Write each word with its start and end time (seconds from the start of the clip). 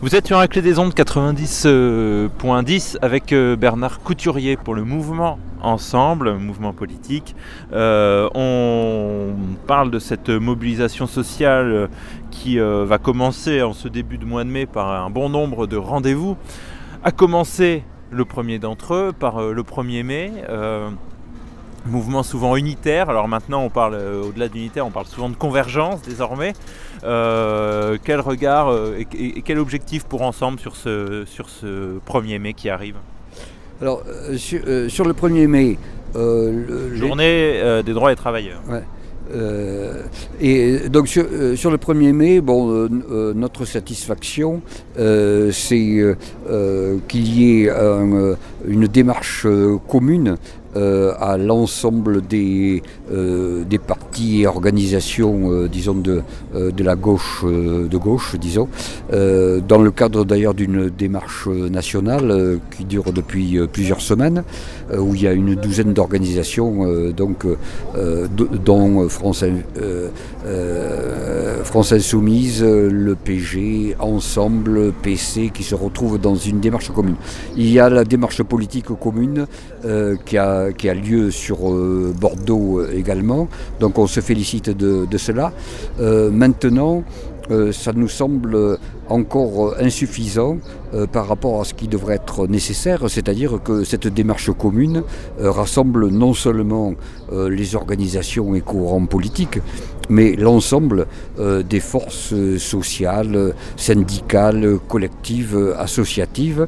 Vous 0.00 0.14
êtes 0.14 0.28
sur 0.28 0.38
un 0.38 0.46
clé 0.46 0.62
des 0.62 0.78
ondes 0.78 0.94
90.10 0.94 2.98
avec 3.02 3.32
euh, 3.32 3.56
Bernard 3.56 3.98
Couturier 3.98 4.56
pour 4.56 4.76
le 4.76 4.84
mouvement 4.84 5.40
Ensemble, 5.60 6.34
mouvement 6.34 6.72
politique. 6.72 7.34
Euh, 7.72 8.28
on 8.32 9.32
parle 9.66 9.90
de 9.90 9.98
cette 9.98 10.28
mobilisation 10.28 11.08
sociale 11.08 11.88
qui 12.30 12.60
euh, 12.60 12.84
va 12.84 12.98
commencer 12.98 13.60
en 13.60 13.72
ce 13.72 13.88
début 13.88 14.18
de 14.18 14.24
mois 14.24 14.44
de 14.44 14.50
mai 14.50 14.66
par 14.66 14.88
un 14.88 15.10
bon 15.10 15.30
nombre 15.30 15.66
de 15.66 15.76
rendez-vous. 15.76 16.36
A 17.02 17.10
commencer 17.10 17.82
le 18.12 18.24
premier 18.24 18.60
d'entre 18.60 18.94
eux 18.94 19.12
par 19.12 19.42
le 19.42 19.62
1er 19.64 20.04
mai 20.04 20.32
mouvement 21.88 22.22
souvent 22.22 22.56
unitaire. 22.56 23.10
Alors 23.10 23.28
maintenant, 23.28 23.62
on 23.64 23.70
parle 23.70 23.94
euh, 23.94 24.22
au-delà 24.22 24.48
d'unitaire, 24.48 24.86
on 24.86 24.90
parle 24.90 25.06
souvent 25.06 25.28
de 25.28 25.36
convergence 25.36 26.02
désormais. 26.02 26.52
Euh, 27.04 27.96
quel 28.02 28.20
regard 28.20 28.68
euh, 28.68 28.98
et, 29.18 29.42
quel 29.42 29.58
objectif 29.58 30.04
pour 30.04 30.22
ensemble 30.22 30.58
sur 30.58 30.76
ce, 30.76 31.24
sur 31.26 31.48
ce 31.48 31.98
1er 32.08 32.38
mai 32.38 32.54
qui 32.54 32.68
arrive? 32.68 32.96
Alors, 33.80 34.02
sur, 34.36 34.58
le 34.64 35.12
1er 35.12 35.46
mai. 35.46 35.78
Journée 36.94 37.82
des 37.84 37.92
droits 37.92 38.10
des 38.10 38.16
travailleurs. 38.16 38.60
et 40.40 40.88
donc 40.88 41.06
sur, 41.06 41.22
le 41.22 41.76
1er 41.76 42.12
mai, 42.12 42.40
bon, 42.40 42.88
notre 43.36 43.64
satisfaction, 43.66 44.62
c'est 44.96 46.16
qu'il 47.08 47.28
y 47.28 47.62
ait 47.62 47.70
une 48.66 48.88
démarche 48.88 49.46
commune 49.88 50.36
euh, 50.78 51.12
à 51.18 51.36
l'ensemble 51.36 52.22
des, 52.22 52.82
euh, 53.10 53.64
des 53.64 53.78
partis 53.78 54.42
et 54.42 54.46
organisations, 54.46 55.50
euh, 55.50 55.68
disons, 55.68 55.94
de, 55.94 56.22
de 56.54 56.84
la 56.84 56.94
gauche, 56.94 57.44
de 57.44 57.96
gauche, 57.96 58.36
disons, 58.36 58.68
dans 59.10 59.82
le 59.82 59.90
cadre 59.90 60.24
d'ailleurs 60.24 60.54
d'une 60.54 60.88
démarche 60.88 61.48
nationale 61.48 62.58
qui 62.76 62.84
dure 62.84 63.12
depuis 63.12 63.58
plusieurs 63.72 64.00
semaines, 64.00 64.44
où 64.96 65.14
il 65.14 65.22
y 65.22 65.26
a 65.26 65.32
une 65.32 65.54
douzaine 65.54 65.92
d'organisations, 65.92 66.86
donc, 67.12 67.46
dont 68.64 69.08
France, 69.08 69.44
France 71.64 71.92
Insoumise, 71.92 72.62
le 72.64 73.14
PG, 73.14 73.96
Ensemble, 73.98 74.92
PC, 75.02 75.50
qui 75.52 75.62
se 75.62 75.74
retrouvent 75.74 76.20
dans 76.20 76.36
une 76.36 76.60
démarche 76.60 76.90
commune. 76.90 77.16
Il 77.56 77.70
y 77.70 77.78
a 77.78 77.88
la 77.90 78.04
démarche 78.04 78.42
politique 78.42 78.86
commune 78.86 79.46
qui 80.24 80.38
a 80.38 80.67
qui 80.76 80.88
a 80.88 80.94
lieu 80.94 81.30
sur 81.30 81.70
euh, 81.70 82.12
Bordeaux 82.18 82.80
euh, 82.80 82.92
également. 82.96 83.48
Donc 83.80 83.98
on 83.98 84.06
se 84.06 84.20
félicite 84.20 84.70
de, 84.70 85.18
cela. 85.18 85.52
Euh, 86.00 86.30
maintenant, 86.30 87.02
ça 87.72 87.94
nous 87.94 88.08
semble 88.08 88.78
encore 89.08 89.74
insuffisant 89.80 90.58
par 91.12 91.28
rapport 91.28 91.62
à 91.62 91.64
ce 91.64 91.72
qui 91.72 91.88
devrait 91.88 92.16
être 92.16 92.46
nécessaire, 92.46 93.08
c'est-à-dire 93.08 93.62
que 93.64 93.84
cette 93.84 94.06
démarche 94.06 94.50
commune 94.52 95.02
rassemble 95.40 96.08
non 96.08 96.34
seulement 96.34 96.92
les 97.32 97.74
organisations 97.74 98.54
et 98.54 98.60
courants 98.60 99.06
politiques, 99.06 99.60
mais 100.10 100.36
l'ensemble 100.36 101.06
des 101.38 101.80
forces 101.80 102.34
sociales, 102.58 103.54
syndicales, 103.78 104.78
collectives, 104.86 105.74
associatives 105.78 106.66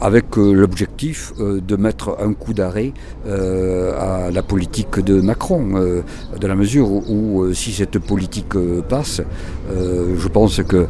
avec 0.00 0.36
euh, 0.36 0.52
l'objectif 0.52 1.32
euh, 1.40 1.60
de 1.60 1.76
mettre 1.76 2.16
un 2.20 2.32
coup 2.32 2.52
d'arrêt 2.52 2.92
euh, 3.26 4.26
à 4.26 4.30
la 4.30 4.42
politique 4.42 5.00
de 5.00 5.20
Macron, 5.20 5.66
de 6.40 6.46
la 6.46 6.54
mesure 6.54 6.90
où, 6.90 7.52
si 7.52 7.72
cette 7.72 7.98
politique 7.98 8.54
passe, 8.88 9.22
je 9.70 10.28
pense 10.28 10.62
que 10.62 10.86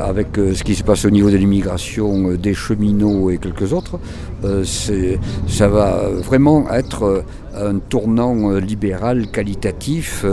avec 0.00 0.28
ce 0.36 0.62
qui 0.62 0.74
se 0.74 0.82
passe 0.82 1.04
au 1.04 1.10
niveau 1.10 1.30
de 1.30 1.36
l'immigration, 1.36 2.32
des 2.34 2.54
cheminots 2.54 3.30
et 3.30 3.38
quelques 3.38 3.72
autres, 3.72 3.98
ça 5.46 5.68
va 5.68 6.08
vraiment 6.10 6.70
être 6.70 7.24
un 7.56 7.78
tournant 7.78 8.52
libéral 8.52 9.28
qualitatif 9.28 10.24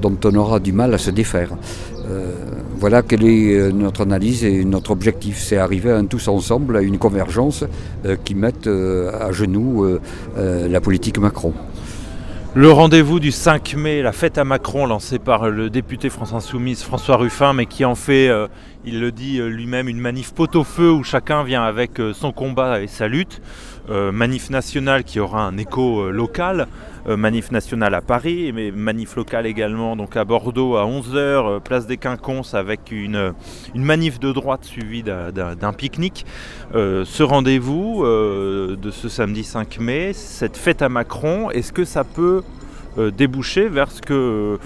dont 0.00 0.18
on 0.24 0.34
aura 0.34 0.60
du 0.60 0.72
mal 0.72 0.94
à 0.94 0.98
se 0.98 1.10
défaire. 1.10 1.50
Voilà 2.82 3.02
quelle 3.02 3.24
est 3.24 3.54
euh, 3.54 3.70
notre 3.70 4.00
analyse 4.00 4.44
et 4.44 4.64
notre 4.64 4.90
objectif. 4.90 5.38
C'est 5.38 5.56
arriver 5.56 5.96
tous 6.10 6.26
ensemble 6.26 6.76
à 6.76 6.82
une 6.82 6.98
convergence 6.98 7.62
euh, 8.04 8.16
qui 8.24 8.34
mette 8.34 8.66
euh, 8.66 9.12
à 9.20 9.30
genoux 9.30 9.86
la 10.36 10.80
politique 10.80 11.18
Macron. 11.18 11.54
Le 12.56 12.72
rendez-vous 12.72 13.20
du 13.20 13.30
5 13.30 13.76
mai, 13.76 14.02
la 14.02 14.10
fête 14.10 14.36
à 14.36 14.42
Macron, 14.42 14.86
lancée 14.86 15.20
par 15.20 15.48
le 15.48 15.70
député 15.70 16.10
France 16.10 16.32
Insoumise 16.32 16.82
François 16.82 17.18
Ruffin, 17.18 17.52
mais 17.52 17.66
qui 17.66 17.84
en 17.84 17.94
fait, 17.94 18.28
il 18.84 19.00
le 19.00 19.12
dit 19.12 19.38
lui-même, 19.38 19.88
une 19.88 20.00
manif 20.00 20.34
pot-au-feu 20.34 20.90
où 20.90 21.04
chacun 21.04 21.44
vient 21.44 21.62
avec 21.62 21.92
son 22.14 22.32
combat 22.32 22.82
et 22.82 22.88
sa 22.88 23.06
lutte. 23.06 23.40
Manif 23.88 24.50
nationale 24.50 25.04
qui 25.04 25.20
aura 25.20 25.42
un 25.44 25.56
écho 25.56 26.10
local. 26.10 26.68
Euh, 27.08 27.16
manif 27.16 27.50
nationale 27.50 27.94
à 27.94 28.00
Paris, 28.00 28.52
mais 28.52 28.70
manif 28.70 29.16
locale 29.16 29.46
également 29.46 29.96
donc 29.96 30.16
à 30.16 30.24
Bordeaux 30.24 30.76
à 30.76 30.84
11h, 30.84 31.16
euh, 31.16 31.58
place 31.58 31.88
des 31.88 31.96
Quinconces 31.96 32.54
avec 32.54 32.92
une, 32.92 33.32
manif 33.74 34.20
de 34.20 34.30
droite 34.30 34.64
suivie 34.64 35.02
d'un 35.02 35.72
pique-nique. 35.72 36.24
Euh, 36.76 37.04
ce 37.04 37.24
rendez-vous 37.24 38.04
de 38.04 38.90
ce 38.92 39.08
samedi 39.08 39.42
5 39.42 39.80
mai, 39.80 40.12
cette 40.12 40.56
fête 40.56 40.80
à 40.80 40.88
Macron, 40.88 41.50
est-ce 41.50 41.72
que 41.72 41.84
ça 41.84 42.04
peut 42.04 42.42
déboucher 42.96 43.68
vers 43.68 43.90
ce 43.90 44.00
que 44.00 44.58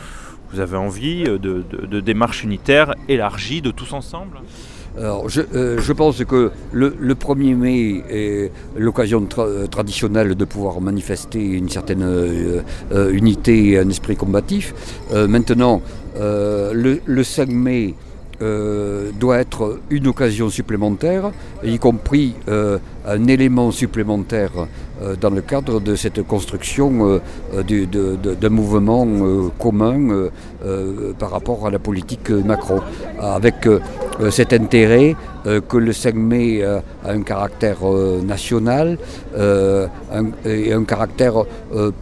vous 0.50 0.60
avez 0.60 0.77
envie 0.77 1.25
de, 1.25 1.38
de, 1.38 1.87
de 1.87 2.00
démarches 2.00 2.44
unitaires 2.44 2.94
élargies 3.09 3.62
de 3.62 3.71
tous 3.71 3.93
ensemble? 3.93 4.38
Alors, 4.99 5.29
je, 5.29 5.43
euh, 5.55 5.79
je, 5.79 5.93
pense 5.93 6.25
que 6.25 6.51
le, 6.73 6.91
1er 7.15 7.55
mai 7.55 8.03
est 8.09 8.51
l'occasion 8.77 9.27
traditionnelle 9.71 10.34
de 10.34 10.45
pouvoir 10.47 10.81
manifester 10.81 11.43
une 11.43 11.69
certaine 11.69 12.03
euh, 12.03 12.62
euh, 12.93 13.11
unité 13.12 13.71
et 13.71 13.79
un 13.79 13.89
esprit 13.91 14.17
combatif. 14.17 14.75
maintenant, 15.29 15.83
le, 16.19 17.01
le, 17.05 17.25
5 17.25 17.49
mai 17.51 17.95
doit 18.41 19.39
être 19.39 19.81
une 19.91 20.07
occasion 20.07 20.49
supplémentaire, 20.49 21.31
y 21.63 21.78
compris 21.78 22.34
un 22.49 23.27
élément 23.28 23.71
supplémentaire 23.71 24.51
dans 25.21 25.31
le 25.31 25.43
cadre 25.43 25.81
de 25.81 25.95
cette 25.95 26.23
construction 26.23 27.21
d'un 27.53 28.49
mouvement 28.49 29.07
commun 29.59 30.28
par 31.19 31.31
rapport 31.31 31.67
à 31.67 31.71
la 31.71 31.78
politique 31.78 32.31
Macron, 32.31 32.81
avec 33.21 33.67
euh, 33.67 33.81
cet 34.31 34.53
intérêt 34.53 35.15
euh, 35.47 35.60
que 35.60 35.77
le 35.77 35.93
5 35.93 36.15
mai 36.15 36.62
a 36.62 36.82
un 37.06 37.22
caractère 37.22 37.78
euh, 37.84 38.21
national 38.22 38.99
et 39.37 40.72
un 40.72 40.84
caractère 40.84 41.44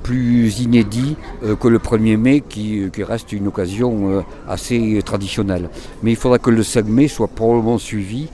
plus 0.03 0.61
inédit 0.61 1.17
que 1.61 1.69
le 1.69 1.79
1er 1.79 2.17
mai 2.17 2.41
qui, 2.41 2.91
reste 3.03 3.33
une 3.33 3.49
occasion 3.49 4.25
assez 4.49 5.01
traditionnelle. 5.05 5.69
Mais 6.03 6.13
il 6.13 6.17
faudra 6.17 6.39
que 6.39 6.51
le 6.51 6.63
5 6.63 6.87
mai 6.87 7.09
soit 7.09 7.29
probablement 7.29 7.79
suivi 7.79 8.29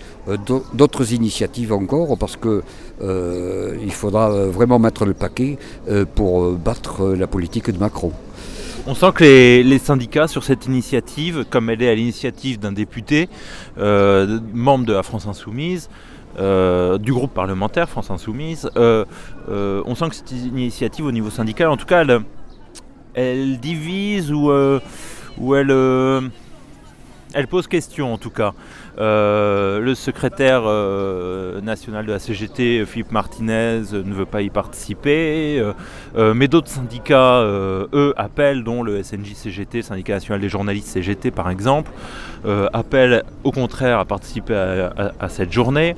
d'autres 0.74 1.12
initiatives 1.12 1.72
encore 1.72 2.16
parce 2.18 2.36
que 2.36 2.62
il 3.02 3.92
faudra 3.92 4.30
vraiment 4.47 4.78
mettre 4.78 5.06
le 5.06 5.14
paquet 5.14 5.56
pour 6.14 6.52
battre 6.52 7.14
la 7.14 7.26
politique 7.26 7.70
de 7.70 7.78
Macron. 7.78 8.12
On 8.86 8.94
sent 8.94 9.12
que 9.14 9.24
les, 9.62 9.78
syndicats 9.78 10.26
sur 10.26 10.42
cette 10.42 10.66
initiative, 10.66 11.44
comme 11.48 11.70
elle 11.70 11.82
est 11.82 11.91
à 11.91 11.94
l'initiative 11.94 12.58
d'un 12.58 12.72
député, 12.72 13.28
euh, 13.78 14.41
membre 14.52 14.86
de 14.86 14.92
la 14.92 15.02
France 15.02 15.26
Insoumise, 15.26 15.91
euh, 16.38 16.96
du 16.96 17.12
groupe 17.12 17.34
parlementaire 17.34 17.88
France 17.88 18.10
Insoumise, 18.10 18.70
euh, 18.76 19.04
on 19.48 19.94
sent 19.94 20.08
que 20.08 20.14
cette 20.14 20.32
initiative 20.32 21.04
au 21.04 21.12
niveau 21.12 21.30
syndical, 21.30 21.68
en 21.68 21.76
tout 21.76 21.86
cas, 21.86 22.04
elle, 23.14 23.60
divise 23.60 24.32
ou, 24.32 24.50
ou 25.38 25.54
elle 25.54 26.30
elle 27.34 27.46
pose 27.46 27.66
question 27.66 28.12
en 28.12 28.18
tout 28.18 28.30
cas. 28.30 28.52
Euh, 28.98 29.80
le 29.80 29.94
secrétaire 29.94 30.62
euh, 30.66 31.60
national 31.60 32.04
de 32.04 32.12
la 32.12 32.18
CGT, 32.18 32.84
Philippe 32.84 33.12
Martinez, 33.12 33.82
ne 33.92 34.12
veut 34.12 34.27
pas 34.27 34.42
y 34.42 34.50
participer. 34.50 35.62
Euh, 36.16 36.34
mais 36.34 36.48
d'autres 36.48 36.68
syndicats, 36.68 37.42
eux, 37.42 38.15
appellent, 38.16 38.65
dont 38.65 38.82
le 38.82 39.03
SNJ-CGT, 39.03 39.82
syndicat 39.82 40.15
national 40.15 40.41
des 40.41 40.48
journalistes 40.48 40.88
CGT 40.88 41.30
par 41.30 41.50
exemple, 41.50 41.91
appellent 42.72 43.22
au 43.44 43.53
contraire 43.53 43.98
à 43.98 44.04
participer 44.04 44.54
à, 44.54 45.28
cette 45.28 45.53
journée. 45.53 45.94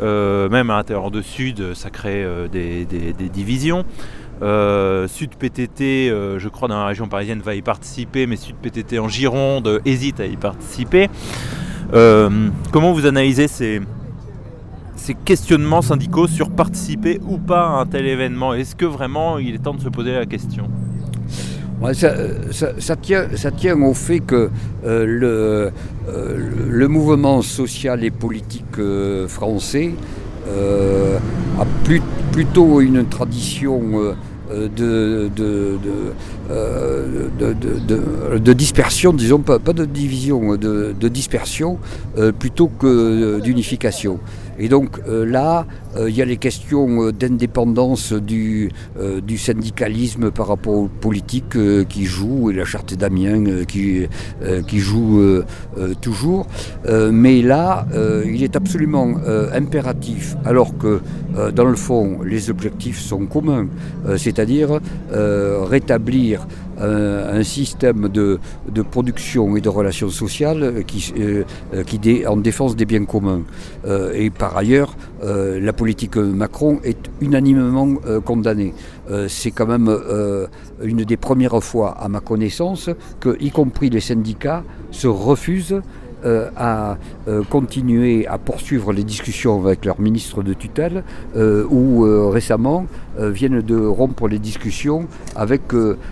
même 0.00 0.70
à 0.70 0.76
l'intérieur 0.76 1.10
de 1.10 1.22
Sud, 1.22 1.74
ça 1.74 1.90
crée 1.90 2.26
des, 2.50 2.84
divisions. 3.32 3.84
Sud 5.08 5.36
PTT, 5.36 6.08
je 6.08 6.48
crois 6.48 6.68
dans 6.68 6.78
la 6.78 6.86
région 6.86 7.08
parisienne, 7.08 7.40
va 7.40 7.54
y 7.54 7.62
participer, 7.62 8.26
mais 8.26 8.36
Sud 8.36 8.56
PTT 8.56 8.98
en 8.98 9.08
Gironde 9.08 9.80
hésite 9.84 10.20
à 10.20 10.26
y 10.26 10.36
participer. 10.36 11.08
Euh, 11.94 12.48
comment 12.70 12.92
vous 12.92 13.06
analysez 13.06 13.48
ces, 13.48 13.80
questionnements 15.24 15.82
syndicaux 15.82 16.26
sur 16.26 16.50
participer 16.50 17.20
ou 17.26 17.36
pas 17.36 17.66
à 17.66 17.80
un 17.80 17.86
tel 17.86 18.06
événement? 18.06 18.54
Est-ce 18.54 18.74
que 18.74 18.86
vraiment 18.86 19.38
il 19.38 19.54
est 19.54 19.58
temps 19.58 19.74
de 19.74 19.80
se 19.80 19.88
poser 19.88 20.12
la 20.12 20.26
question? 20.26 20.70
Ça, 21.92 22.14
tient, 22.96 23.26
ça, 23.34 23.50
tient, 23.50 23.82
au 23.82 23.92
fait 23.92 24.20
que 24.20 24.50
le, 24.84 25.72
mouvement 26.88 27.42
social 27.42 28.04
et 28.04 28.10
politique 28.10 28.80
français 29.26 29.92
a 30.46 31.66
plutôt 32.32 32.80
une 32.80 33.04
tradition 33.06 34.14
euh, 34.52 35.28
euh, 36.50 38.38
de, 38.38 38.52
dispersion, 38.52 39.12
disons 39.12 39.40
pas, 39.40 39.58
pas 39.58 39.72
de 39.72 39.84
division, 39.84 40.56
de, 40.56 41.08
dispersion 41.08 41.78
euh, 42.18 42.32
plutôt 42.32 42.68
que 42.68 43.40
d'unification. 43.40 44.18
Et 44.58 44.68
donc 44.68 45.00
là, 45.06 45.66
il 45.98 46.14
y 46.14 46.22
a 46.22 46.24
les 46.24 46.36
questions 46.36 47.10
d'indépendance 47.10 48.12
du, 48.12 48.70
syndicalisme 49.36 50.30
par 50.30 50.48
rapport 50.48 50.74
aux 50.74 50.88
politiques 50.88 51.56
qui 51.88 52.04
jouent, 52.04 52.50
et 52.50 52.54
la 52.54 52.64
charte 52.64 52.94
d'Amiens 52.94 53.64
qui 53.66 54.08
joue 54.78 55.42
toujours. 56.00 56.46
mais 57.12 57.42
là, 57.42 57.86
il 58.24 58.42
est 58.42 58.56
absolument 58.56 59.14
impératif, 59.52 60.36
alors 60.44 60.76
que 60.76 61.00
dans 61.54 61.64
le 61.64 61.76
fond, 61.76 62.20
les 62.24 62.50
objectifs 62.50 63.00
sont 63.00 63.26
communs, 63.26 63.68
c'est-à-dire 64.16 64.80
rétablir 65.10 66.46
un 66.82 67.42
système 67.42 68.08
de, 68.08 68.38
production 68.90 69.56
et 69.56 69.60
de 69.60 69.68
relations 69.68 70.10
sociales 70.10 70.84
qui, 70.86 71.12
euh, 71.18 71.44
qui 71.84 72.26
en 72.26 72.36
défense 72.36 72.76
des 72.76 72.84
biens 72.84 73.04
communs. 73.04 73.42
Euh, 73.86 74.12
et 74.14 74.30
par 74.30 74.56
ailleurs, 74.56 74.96
euh, 75.22 75.60
la 75.60 75.72
politique 75.72 76.16
Macron 76.16 76.80
est 76.84 77.10
unanimement 77.20 77.94
condamnée. 78.24 78.74
C'est 79.28 79.50
quand 79.50 79.66
même 79.66 79.90
une 80.82 81.04
des 81.04 81.16
premières 81.16 81.62
fois, 81.62 81.90
à 82.00 82.08
ma 82.08 82.20
connaissance, 82.20 82.88
que, 83.20 83.36
y 83.40 83.50
compris 83.50 83.90
les 83.90 84.00
syndicats, 84.00 84.64
se 84.90 85.06
refusent 85.06 85.82
euh, 86.24 86.50
à 86.56 86.98
euh, 87.26 87.42
continuer 87.42 88.26
à 88.28 88.38
poursuivre 88.38 88.92
les 88.92 89.02
discussions 89.02 89.60
avec 89.60 89.84
leur 89.84 90.00
ministre 90.00 90.44
de 90.44 90.54
tutelle 90.54 91.02
euh, 91.34 91.64
ou 91.68 92.02
récemment 92.30 92.86
viennent 93.18 93.60
de 93.60 93.76
rompre 93.76 94.26
les 94.28 94.38
discussions 94.38 95.06
avec 95.36 95.72
l'Union 95.72 96.08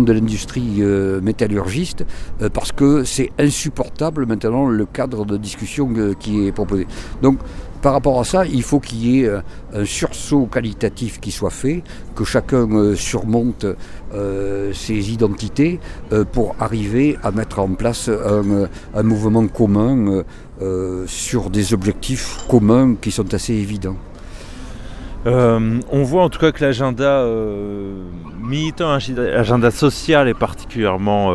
de 0.00 0.12
l'industrie 0.12 0.82
métallurgiste 1.20 2.04
parce 2.52 2.70
que 2.70 3.02
c'est 3.02 3.32
insupportable 3.38 4.26
maintenant 4.26 4.66
le 4.66 4.86
cadre 4.86 5.24
de 5.24 5.36
discussion 5.36 5.92
qui 6.20 6.46
est 6.46 6.52
proposé. 6.52 6.86
Donc 7.22 7.38
par 7.84 7.92
rapport 7.92 8.18
à 8.18 8.24
ça, 8.24 8.46
il 8.46 8.62
faut 8.62 8.80
qu'il 8.80 9.04
y 9.04 9.20
ait 9.20 9.30
un 9.74 9.84
sursaut 9.84 10.46
qualitatif 10.46 11.20
qui 11.20 11.30
soit 11.30 11.50
fait, 11.50 11.82
que 12.14 12.24
chacun 12.24 12.94
surmonte 12.94 13.66
ses 14.72 15.12
identités 15.12 15.80
pour 16.32 16.56
arriver 16.58 17.18
à 17.22 17.30
mettre 17.30 17.58
en 17.58 17.68
place 17.74 18.08
un, 18.08 19.02
mouvement 19.02 19.46
commun 19.48 20.24
sur 21.06 21.50
des 21.50 21.74
objectifs 21.74 22.38
communs 22.48 22.94
qui 22.94 23.10
sont 23.10 23.34
assez 23.34 23.52
évidents. 23.52 23.98
on 25.26 26.02
voit 26.04 26.22
en 26.22 26.30
tout 26.30 26.40
cas 26.40 26.52
que 26.52 26.64
l'agenda 26.64 27.22
militant, 28.40 28.96
l'agenda 29.14 29.70
social 29.70 30.26
est 30.26 30.38
particulièrement 30.38 31.34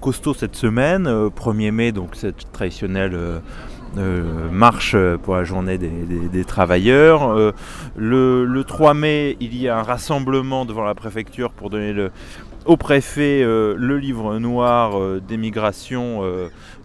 costaud 0.00 0.34
cette 0.34 0.56
semaine. 0.56 1.04
1er 1.06 1.70
mai, 1.70 1.92
donc 1.92 2.16
cette 2.16 2.50
traditionnelle 2.50 3.14
euh, 3.14 3.38
marche 4.50 4.96
pour 5.22 5.36
la 5.36 5.44
journée 5.44 5.78
des, 5.78 6.44
travailleurs. 6.44 7.32
Euh, 7.36 7.52
le, 7.96 8.62
3 8.62 8.94
mai, 8.94 9.36
il 9.40 9.56
y 9.56 9.68
a 9.68 9.78
un 9.78 9.82
rassemblement 9.82 10.64
devant 10.64 10.84
la 10.84 10.94
préfecture 10.94 11.50
pour 11.50 11.70
donner 11.70 11.92
le, 11.92 12.10
au 12.66 12.76
préfet 12.76 13.42
euh, 13.42 13.74
le 13.76 13.98
livre 13.98 14.38
noir 14.38 15.20
des 15.20 15.36
migrations 15.36 16.22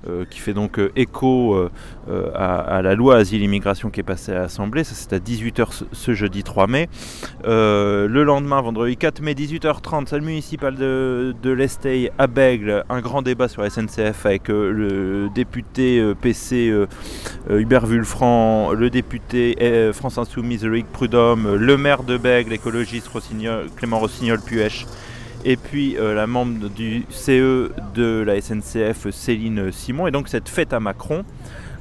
euh, 0.08 0.24
qui 0.30 0.40
fait 0.40 0.54
donc 0.54 0.78
euh, 0.78 0.92
écho 0.96 1.56
euh, 1.56 2.32
à, 2.36 2.84
la 2.84 2.94
loi 2.94 3.16
Asile-Immigration 3.16 3.90
qui 3.90 4.02
est 4.02 4.04
passée 4.04 4.34
à 4.34 4.36
l'Assemblée. 4.36 4.84
Ça, 4.84 4.94
c'est 4.94 5.14
à 5.14 5.20
18h 5.20 5.84
ce, 5.92 6.14
jeudi 6.14 6.44
3 6.44 6.68
mai. 6.68 6.90
le 7.44 8.24
lendemain, 8.24 8.62
vendredi 8.62 8.98
4 8.98 9.22
mai, 9.22 9.34
18h30, 9.34 10.08
salle 10.08 10.22
municipale 10.22 10.76
de, 10.76 11.34
de 11.42 11.50
l'Estey 11.50 12.12
à 12.20 12.28
Bègle, 12.28 12.84
un 12.90 13.02
grand 13.02 13.24
débat 13.24 13.48
sur 13.48 13.64
la 13.64 13.72
SNCF 13.72 14.28
avec 14.28 14.50
le 14.50 15.30
député 15.34 16.14
PC 16.22 16.72
Hubert 17.50 17.88
Vulfranc, 17.88 18.74
le 18.74 18.92
député 18.92 19.92
France 19.94 20.20
Insoumise 20.20 20.66
Loïc 20.66 20.86
Prudhomme, 20.86 21.56
le 21.56 21.78
maire 21.78 22.04
de 22.04 22.18
Bègle, 22.18 22.52
l'écologiste 22.52 23.10
Clément 23.76 24.00
Rossignol-Puech 24.00 24.86
et 25.46 25.58
puis 25.58 25.96
euh, 25.98 26.14
la 26.14 26.28
membre 26.28 26.70
du 26.70 27.06
CE 27.10 27.72
de 27.94 28.24
la 28.26 28.42
SNCF, 28.42 29.10
Céline 29.12 29.72
Simon. 29.72 30.08
Et 30.08 30.12
donc 30.12 30.28
cette 30.28 30.50
fête 30.50 30.74
à 30.74 30.80
Macron, 30.80 31.24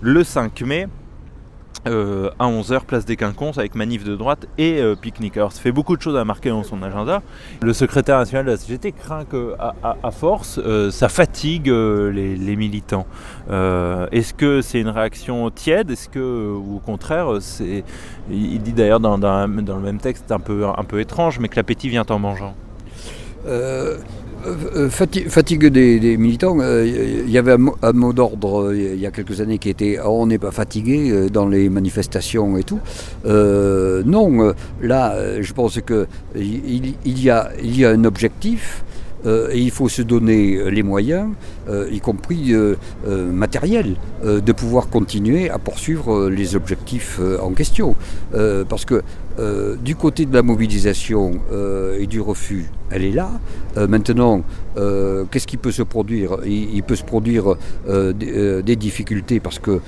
le 0.02 0.22
5 0.22 0.60
mai, 0.62 0.86
euh, 1.86 2.30
à 2.38 2.46
11h, 2.46 2.84
place 2.84 3.04
des 3.04 3.16
Quinconces, 3.16 3.58
avec 3.58 3.74
manif 3.74 4.04
de 4.04 4.16
droite 4.16 4.46
et 4.58 4.80
euh, 4.80 4.94
pique-nique. 4.94 5.36
Alors 5.38 5.52
ça 5.52 5.60
fait 5.60 5.72
beaucoup 5.72 5.96
de 5.96 6.02
choses 6.02 6.16
à 6.16 6.24
marquer 6.26 6.50
dans 6.50 6.62
son 6.62 6.82
agenda. 6.82 7.22
Le 7.62 7.72
secrétaire 7.72 8.18
national 8.18 8.44
de 8.44 8.50
la 8.50 8.56
CGT 8.58 8.92
craint 8.92 9.24
que, 9.24 9.54
à, 9.58 10.10
force, 10.10 10.60
ça 10.90 11.08
fatigue 11.08 11.68
les, 11.68 12.56
militants. 12.56 13.06
Est-ce 13.50 14.34
que 14.34 14.60
c'est 14.60 14.80
une 14.80 14.88
réaction 14.88 15.50
tiède? 15.50 15.90
Est-ce 15.90 16.10
que, 16.10 16.54
ou 16.54 16.76
au 16.76 16.80
contraire, 16.80 17.28
il 18.30 18.62
dit 18.62 18.72
d'ailleurs 18.72 19.00
dans, 19.00 19.16
le 19.16 19.80
même 19.80 19.98
texte 19.98 20.32
un 20.32 20.40
peu, 20.40 21.00
étrange, 21.00 21.38
mais 21.38 21.48
que 21.48 21.56
l'appétit 21.56 21.88
vient 21.88 22.04
en 22.08 22.18
mangeant? 22.18 22.54
Fatigue 25.28 25.66
des, 25.66 26.16
militants, 26.16 26.56
il 26.56 26.62
euh, 26.62 27.24
y 27.26 27.38
avait 27.38 27.56
un, 27.82 27.92
mot 27.92 28.12
d'ordre 28.12 28.74
il 28.74 29.00
y 29.00 29.06
a 29.06 29.10
quelques 29.10 29.40
années 29.40 29.58
qui 29.58 29.70
était 29.70 29.98
oh, 30.04 30.22
on 30.22 30.26
n'est 30.26 30.38
pas 30.38 30.50
fatigué 30.50 31.28
dans 31.32 31.48
les 31.48 31.68
manifestations 31.68 32.56
et 32.56 32.64
tout. 32.64 32.80
non, 33.24 34.54
là, 34.80 35.40
je 35.40 35.52
pense 35.52 35.80
qu'il 35.80 36.94
il 37.04 37.22
y 37.22 37.30
a 37.30 37.90
un 37.90 38.04
objectif. 38.04 38.84
et 39.26 39.58
il 39.58 39.70
faut 39.70 39.88
se 39.88 40.02
donner 40.02 40.70
les 40.70 40.82
moyens, 40.82 41.28
y 41.90 42.00
compris 42.00 42.52
matériels, 43.06 43.96
de 44.22 44.52
pouvoir 44.52 44.88
continuer 44.88 45.48
à 45.48 45.58
poursuivre 45.58 46.28
les 46.28 46.56
objectifs 46.56 47.20
en 47.40 47.52
question. 47.52 47.94
parce 48.68 48.84
que 48.84 49.02
du 49.82 49.96
côté 49.96 50.26
de 50.26 50.34
la 50.34 50.42
mobilisation 50.42 51.40
et 51.98 52.06
du 52.06 52.20
refus, 52.20 52.66
elle 52.90 53.04
est 53.04 53.12
là. 53.12 53.30
Euh, 53.76 53.88
maintenant, 53.88 54.42
euh, 54.76 55.24
qu'est-ce 55.30 55.46
qui 55.46 55.56
peut 55.56 55.72
se 55.72 55.82
produire? 55.82 56.38
Il, 56.44 56.82
peut 56.82 56.96
se 56.96 57.04
produire 57.04 57.56
euh, 57.88 58.12
des, 58.12 58.76
difficultés 58.76 59.40
parce 59.40 59.58
que 59.58 59.80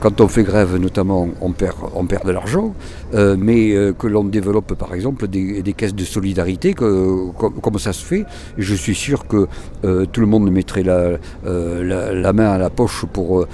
quand 0.00 0.20
on 0.20 0.28
fait 0.28 0.44
grève, 0.44 0.76
notamment, 0.76 1.28
on 1.40 1.52
perd, 1.52 1.76
de 2.24 2.30
l'argent, 2.30 2.74
mais 3.12 3.74
que 3.98 4.06
l'on 4.06 4.24
développe 4.24 4.74
par 4.74 4.94
exemple 4.94 5.28
des, 5.28 5.74
caisses 5.76 5.94
de 5.94 6.04
solidarité, 6.04 6.74
comme 6.74 7.78
ça 7.78 7.92
se 7.92 8.04
fait? 8.04 8.24
Je 8.56 8.74
suis 8.74 8.94
sûr 8.94 9.26
que 9.26 9.48
tout 9.82 10.20
le 10.20 10.26
monde 10.26 10.50
mettrait 10.50 10.84
la, 10.84 12.32
main 12.32 12.50
à 12.50 12.58
la 12.58 12.70
poche 12.70 13.04
pour 13.06 13.46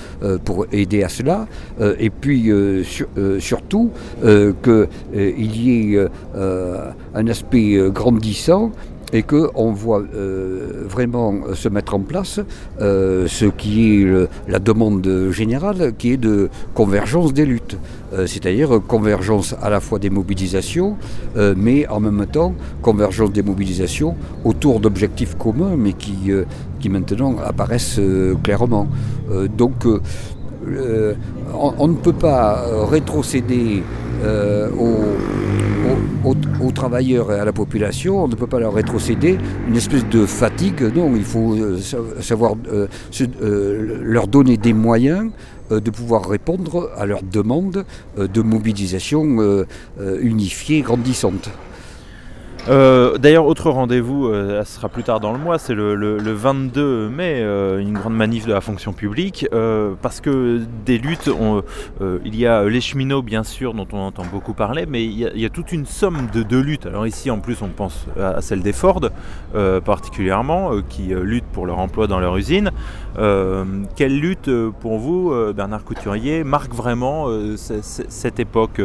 aider 0.72 1.02
à 1.02 1.08
cela. 1.08 1.46
et 1.98 2.10
puis 2.10 2.52
surtout 3.40 3.90
qu'il 4.22 5.56
y 5.56 5.96
ait 5.96 6.06
un 7.14 7.26
aspect 7.26 7.90
grandissant 7.90 8.72
et 9.14 9.22
qu'on 9.22 9.72
voit 9.72 10.02
euh, 10.14 10.82
vraiment 10.88 11.54
se 11.54 11.68
mettre 11.68 11.94
en 11.94 12.00
place 12.00 12.40
euh, 12.80 13.26
ce 13.28 13.44
qui 13.46 14.02
est 14.02 14.28
la 14.48 14.58
demande 14.58 15.28
générale, 15.30 15.94
qui 15.96 16.12
est 16.12 16.16
de 16.16 16.50
convergence 16.74 17.32
des 17.32 17.46
luttes, 17.46 17.78
euh, 18.12 18.26
c'est-à-dire 18.26 18.80
convergence 18.88 19.54
à 19.62 19.70
la 19.70 19.78
fois 19.78 20.00
des 20.00 20.10
mobilisations, 20.10 20.96
mais 21.56 21.86
en 21.86 22.00
même 22.00 22.26
temps 22.26 22.54
convergence 22.82 23.30
des 23.32 23.42
mobilisations 23.42 24.16
autour 24.44 24.80
d'objectifs 24.80 25.36
communs, 25.38 25.76
mais 25.76 25.92
qui, 25.92 26.32
qui 26.80 26.88
maintenant 26.88 27.36
apparaissent 27.38 28.00
clairement. 28.42 28.88
donc 29.56 29.86
on, 31.56 31.88
ne 31.88 31.94
peut 31.94 32.12
pas 32.12 32.64
rétrocéder 32.90 33.82
aux 34.78 35.13
aux, 36.64 36.72
travailleurs 36.72 37.32
et 37.32 37.38
à 37.38 37.44
la 37.44 37.52
population, 37.52 38.24
on 38.24 38.28
ne 38.28 38.34
peut 38.34 38.46
pas 38.46 38.58
leur 38.58 38.74
rétrocéder 38.74 39.38
une 39.68 39.76
espèce 39.76 40.06
de 40.08 40.26
fatigue. 40.26 40.82
Non, 40.94 41.14
il 41.14 41.24
faut 41.24 41.54
euh, 41.54 41.80
savoir 42.20 42.54
euh, 42.72 42.86
euh, 43.42 43.98
leur 44.02 44.26
donner 44.26 44.56
des 44.56 44.72
moyens 44.72 45.30
de 45.70 45.90
pouvoir 45.90 46.28
répondre 46.28 46.90
à 46.96 47.06
leurs 47.06 47.22
demandes 47.22 47.84
de 48.18 48.42
mobilisation 48.42 49.64
unifiée, 50.20 50.82
grandissante. 50.82 51.48
Euh, 52.68 53.18
d'ailleurs, 53.18 53.46
autre 53.46 53.70
rendez-vous, 53.70 54.28
euh, 54.28 54.64
ce 54.64 54.76
sera 54.76 54.88
plus 54.88 55.02
tard 55.02 55.20
dans 55.20 55.32
le 55.32 55.38
mois, 55.38 55.58
c'est 55.58 55.74
le, 55.74 56.16
22 56.16 57.10
mai, 57.10 57.40
euh, 57.42 57.78
une 57.78 57.92
grande 57.92 58.14
manif 58.14 58.46
de 58.46 58.52
la 58.54 58.62
fonction 58.62 58.94
publique, 58.94 59.46
parce 60.00 60.20
que 60.20 60.62
des 60.86 60.98
luttes, 60.98 61.30
il 62.24 62.36
y 62.36 62.46
a 62.46 62.64
les 62.64 62.80
cheminots 62.80 63.22
bien 63.22 63.42
sûr, 63.42 63.74
dont 63.74 63.86
on 63.92 63.98
entend 63.98 64.24
beaucoup 64.30 64.54
parler, 64.54 64.86
mais 64.88 65.04
il 65.04 65.18
y 65.18 65.44
a, 65.44 65.48
toute 65.50 65.72
une 65.72 65.86
somme 65.86 66.28
de, 66.32 66.42
de, 66.42 66.58
luttes. 66.58 66.86
Alors 66.86 67.06
ici, 67.06 67.30
en 67.30 67.38
plus, 67.38 67.60
on 67.62 67.68
pense 67.68 68.06
à, 68.18 68.40
celle 68.40 68.62
des 68.62 68.72
Ford, 68.72 69.00
particulièrement, 69.84 70.70
qui 70.88 71.12
luttent 71.14 71.44
pour 71.52 71.66
leur 71.66 71.78
emploi 71.78 72.06
dans 72.06 72.20
leur 72.20 72.36
usine. 72.36 72.70
quelle 73.14 74.18
lutte, 74.18 74.50
pour 74.80 74.98
vous, 74.98 75.34
Bernard 75.54 75.84
Couturier, 75.84 76.44
marque 76.44 76.72
vraiment 76.72 77.28
cette 77.56 78.40
époque 78.40 78.80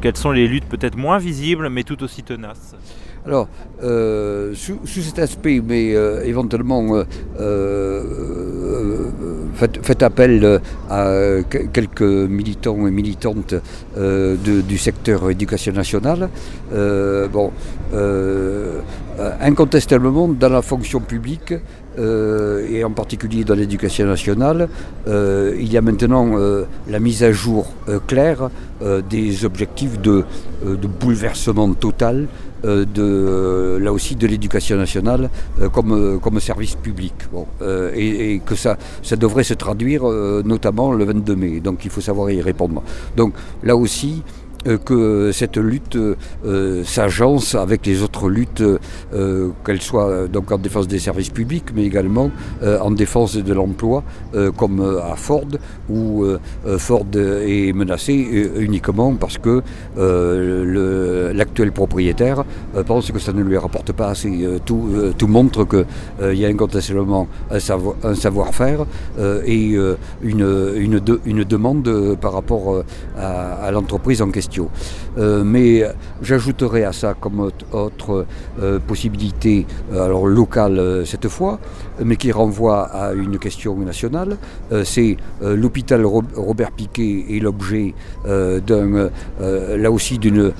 Quelles 0.00 0.16
sont 0.16 0.32
les 0.32 0.48
luttes 0.48 0.68
peut-être 0.68 0.96
moins 0.96 1.18
visibles, 1.18 1.68
mais 1.68 1.82
tout 1.82 2.02
aussi 2.02 2.22
tenaces? 2.22 2.74
Alors, 3.26 3.48
euh, 3.82 4.54
sous, 4.54 4.78
cet 4.86 5.18
aspect, 5.18 5.60
mais 5.66 5.96
euh, 5.96 6.22
éventuellement, 6.24 7.04
euh, 7.40 9.10
faites, 9.54 10.02
appel 10.04 10.60
à 10.88 11.10
quelques 11.72 12.02
militants 12.02 12.86
et 12.86 12.90
militantes 12.92 13.54
du 13.96 14.78
secteur 14.78 15.28
éducation 15.30 15.72
nationale. 15.72 16.28
bon, 17.32 17.50
incontestablement, 19.40 20.28
dans 20.28 20.48
la 20.48 20.62
fonction 20.62 21.00
publique, 21.00 21.54
et 21.98 22.84
en 22.84 22.90
particulier 22.90 23.42
dans 23.42 23.54
l'éducation 23.54 24.06
nationale, 24.06 24.68
il 25.06 25.72
y 25.72 25.76
a 25.76 25.80
maintenant 25.80 26.34
la 26.88 27.00
mise 27.00 27.24
à 27.24 27.32
jour 27.32 27.72
claire 28.06 28.50
des 29.08 29.44
objectifs 29.44 29.98
de, 30.00 30.24
bouleversement 31.00 31.72
total 31.74 32.28
de, 32.66 33.02
euh, 33.02 33.78
là 33.78 33.92
aussi 33.92 34.16
de 34.16 34.26
l'éducation 34.26 34.76
nationale 34.76 35.30
euh, 35.60 35.68
comme, 35.68 36.40
service 36.40 36.74
public. 36.74 37.14
et, 37.94 38.40
que 38.44 38.54
ça, 38.54 38.76
ça 39.02 39.16
devrait 39.16 39.44
se 39.44 39.54
traduire 39.54 40.04
notamment 40.44 40.92
le 40.92 41.04
22 41.04 41.36
mai. 41.36 41.60
Donc 41.60 41.84
il 41.84 41.90
faut 41.90 42.00
savoir 42.00 42.30
y 42.30 42.40
répondre. 42.40 42.82
Donc 43.16 43.32
là 43.62 43.76
aussi, 43.76 44.22
euh, 44.22 44.45
que 44.84 45.30
cette 45.32 45.56
lutte 45.56 45.96
euh, 45.96 46.84
s'agence 46.84 47.54
avec 47.54 47.86
les 47.86 48.02
autres 48.02 48.28
luttes, 48.28 48.62
euh, 48.62 49.50
qu'elles 49.64 49.82
soient 49.82 50.28
donc 50.28 50.50
en 50.52 50.58
défense 50.58 50.88
des 50.88 50.98
services 50.98 51.30
publics, 51.30 51.66
mais 51.74 51.84
également 51.84 52.30
en 52.62 52.90
défense 52.90 53.36
de 53.36 53.52
l'emploi, 53.52 54.02
comme 54.56 54.80
à 54.80 55.16
Ford, 55.16 55.46
où 55.88 56.24
Ford 56.78 57.06
est 57.14 57.72
menacé 57.72 58.12
uniquement 58.56 59.14
parce 59.14 59.38
que 59.38 59.62
l'actuel 61.32 61.72
propriétaire 61.72 62.44
pense 62.86 63.10
que 63.10 63.18
ça 63.18 63.32
ne 63.32 63.42
lui 63.42 63.56
rapporte 63.56 63.92
pas 63.92 64.08
assez. 64.08 64.46
Tout, 64.64 65.26
montre 65.26 65.64
qu'il 65.64 66.38
y 66.38 66.44
a 66.44 66.48
incontestablement 66.48 67.28
un, 67.50 68.14
savoir-faire 68.14 68.86
et 69.44 69.76
une, 70.22 71.44
demande 71.44 72.16
par 72.20 72.32
rapport 72.32 72.82
à 73.18 73.70
l'entreprise 73.70 74.22
en 74.22 74.30
question. 74.30 74.55
Euh, 75.18 75.42
mais 75.44 75.82
j'ajouterai 76.22 76.84
à 76.84 76.92
ça 76.92 77.14
comme 77.14 77.50
autre 77.72 78.26
euh, 78.60 78.78
possibilité, 78.78 79.66
euh, 79.92 80.04
alors 80.04 80.26
locale 80.26 81.02
cette 81.04 81.28
fois, 81.28 81.58
mais 82.04 82.16
qui 82.16 82.32
renvoie 82.32 82.82
à 82.84 83.12
une 83.12 83.38
question 83.38 83.76
nationale, 83.76 84.36
c'est 84.84 85.16
l'hôpital 85.40 86.04
Robert 86.04 86.72
Piquet 86.72 87.24
est 87.30 87.40
l'objet 87.40 87.94
d'un, 88.26 89.10
là 89.40 89.90
aussi 89.90 90.18
d'une 90.18 90.52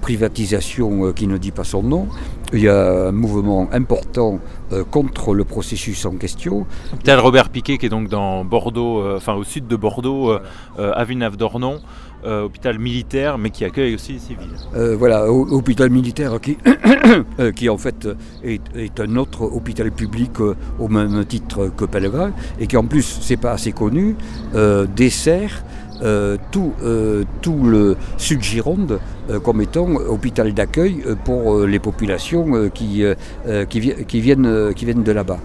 privatisation 0.00 1.12
qui 1.12 1.26
ne 1.26 1.36
dit 1.38 1.52
pas 1.52 1.64
son 1.64 1.82
nom. 1.82 2.08
Il 2.52 2.60
y 2.60 2.68
a 2.68 3.08
un 3.08 3.12
mouvement 3.12 3.68
important 3.72 4.40
contre 4.90 5.34
le 5.34 5.44
processus 5.44 6.04
en 6.04 6.16
question. 6.16 6.66
L'hôpital 6.90 7.18
Robert 7.20 7.48
Piquet 7.48 7.78
qui 7.78 7.86
est 7.86 7.90
donc 7.90 8.08
dans 8.08 8.44
Bordeaux, 8.44 9.04
enfin 9.16 9.34
au 9.34 9.44
sud 9.44 9.66
de 9.66 9.76
Bordeaux, 9.76 10.36
à 10.78 11.04
Villeneuve-d'Ornon. 11.04 11.80
Euh, 12.22 12.42
hôpital 12.42 12.78
militaire, 12.78 13.38
mais 13.38 13.48
qui 13.48 13.64
accueille 13.64 13.94
aussi 13.94 14.12
les 14.12 14.18
civils. 14.18 14.50
Euh, 14.76 14.94
voilà, 14.94 15.32
hôpital 15.32 15.88
militaire 15.88 16.38
qui, 16.38 16.58
euh, 17.40 17.50
qui 17.50 17.70
en 17.70 17.78
fait 17.78 18.06
est, 18.44 19.00
un 19.00 19.16
autre 19.16 19.44
hôpital 19.44 19.90
public 19.90 20.32
au 20.78 20.88
même 20.88 21.24
titre 21.24 21.72
que 21.74 21.86
Pellegrin, 21.86 22.32
et 22.58 22.66
qui 22.66 22.76
en 22.76 22.84
plus, 22.84 23.20
c'est 23.22 23.38
pas 23.38 23.52
assez 23.52 23.72
connu, 23.72 24.16
dessert 24.94 25.64
tout, 26.50 26.72
tout 27.42 27.64
le 27.64 27.96
sud 28.16 28.42
Gironde 28.42 29.00
comme 29.42 29.60
étant 29.60 29.86
hôpital 29.94 30.52
d'accueil 30.54 31.02
pour 31.24 31.66
les 31.66 31.78
populations 31.78 32.70
qui, 32.70 33.04
qui, 33.68 33.92
qui, 34.06 34.20
viennent, 34.20 34.74
qui 34.74 34.84
viennent 34.84 35.02
de 35.02 35.12
là-bas. 35.12 35.38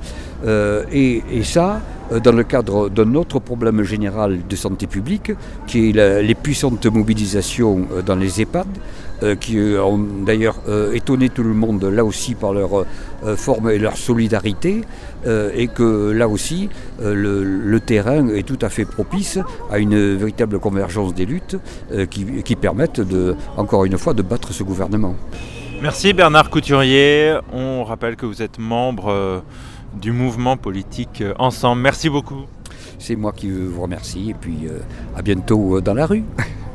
Et, 0.91 1.21
ça, 1.43 1.75
euh, 1.75 1.94
dans 2.11 2.31
le 2.31 2.43
cadre 2.43 2.89
d'un 2.89 3.15
autre 3.15 3.39
problème 3.39 3.83
général 3.83 4.39
de 4.47 4.55
santé 4.55 4.87
publique, 4.87 5.31
qui 5.67 5.89
est 5.89 6.21
les 6.21 6.35
puissantes 6.35 6.85
mobilisations 6.85 7.87
euh, 7.91 8.01
dans 8.01 8.15
les 8.15 8.41
EHPAD, 8.41 8.67
euh, 9.23 9.35
qui 9.35 9.57
ont 9.59 9.97
d'ailleurs 10.25 10.57
étonné 10.93 11.29
tout 11.29 11.43
le 11.43 11.53
monde 11.53 11.83
là 11.85 12.03
aussi 12.03 12.35
par 12.35 12.53
leur 12.53 12.85
forme 13.37 13.69
et 13.69 13.77
leur 13.79 13.97
solidarité, 13.97 14.81
et 15.25 15.67
que 15.67 16.11
là 16.11 16.27
aussi 16.27 16.69
le, 17.01 17.77
terrain 17.79 18.27
est 18.29 18.45
tout 18.45 18.59
à 18.61 18.69
fait 18.69 18.85
propice 18.85 19.39
à 19.71 19.79
une 19.79 20.15
véritable 20.15 20.59
convergence 20.59 21.13
des 21.13 21.25
luttes 21.25 21.57
qui, 22.11 22.25
qui 22.43 22.55
permettent 22.55 23.01
de, 23.01 23.35
encore 23.57 23.85
une 23.85 23.97
fois 23.97 24.13
de 24.13 24.21
battre 24.21 24.53
ce 24.53 24.63
gouvernement. 24.63 25.15
Merci 25.81 26.13
Bernard 26.13 26.49
Couturier. 26.49 27.37
On 27.51 27.83
rappelle 27.83 28.15
que 28.15 28.25
vous 28.25 28.41
êtes 28.41 28.59
membre 28.59 29.43
du 29.99 30.11
mouvement 30.11 30.57
politique 30.57 31.21
euh, 31.21 31.33
Ensemble. 31.39 31.81
Merci 31.81 32.09
beaucoup. 32.09 32.45
C'est 32.99 33.15
moi 33.15 33.31
qui 33.33 33.49
vous 33.49 33.81
remercie 33.81 34.31
et 34.31 34.33
puis 34.33 34.59
euh, 34.65 34.79
à 35.15 35.21
bientôt 35.21 35.77
euh, 35.77 35.81
dans 35.81 35.93
la 35.93 36.05
rue. 36.05 36.23